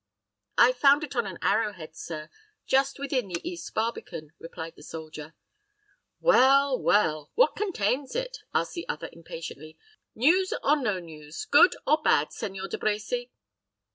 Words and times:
"I 0.57 0.71
found 0.71 1.03
it 1.03 1.15
on 1.15 1.27
an 1.27 1.37
arrow 1.43 1.73
head, 1.73 1.95
sir, 1.95 2.31
just 2.65 2.97
within 2.97 3.27
the 3.27 3.39
east 3.47 3.71
barbican," 3.75 4.31
replied 4.39 4.73
the 4.75 4.81
soldier. 4.81 5.35
"Well, 6.19 6.81
well. 6.81 7.31
What 7.35 7.55
contains 7.55 8.15
it?" 8.15 8.39
asked 8.51 8.73
the 8.73 8.89
other, 8.89 9.09
impatiently. 9.13 9.77
"News, 10.15 10.55
or 10.63 10.75
no 10.77 10.99
news, 10.99 11.45
good 11.45 11.75
or 11.85 12.01
bad, 12.01 12.33
Seigneur 12.33 12.67
De 12.67 12.79
Brecy?" 12.79 13.29